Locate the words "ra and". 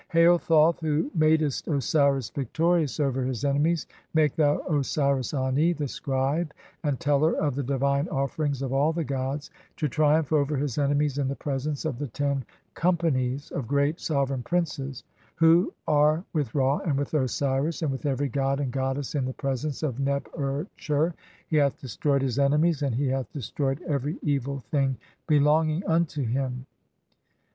16.55-16.97